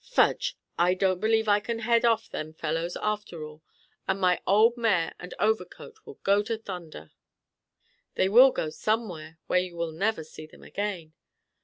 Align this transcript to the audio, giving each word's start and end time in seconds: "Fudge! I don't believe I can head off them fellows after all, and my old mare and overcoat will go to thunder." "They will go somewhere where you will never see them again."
"Fudge! 0.00 0.56
I 0.76 0.94
don't 0.94 1.20
believe 1.20 1.46
I 1.46 1.60
can 1.60 1.78
head 1.78 2.04
off 2.04 2.28
them 2.28 2.52
fellows 2.52 2.96
after 3.00 3.44
all, 3.44 3.62
and 4.08 4.18
my 4.20 4.40
old 4.44 4.76
mare 4.76 5.14
and 5.20 5.32
overcoat 5.38 6.00
will 6.04 6.18
go 6.24 6.42
to 6.42 6.58
thunder." 6.58 7.12
"They 8.16 8.28
will 8.28 8.50
go 8.50 8.70
somewhere 8.70 9.38
where 9.46 9.60
you 9.60 9.76
will 9.76 9.92
never 9.92 10.24
see 10.24 10.46
them 10.48 10.64
again." 10.64 11.12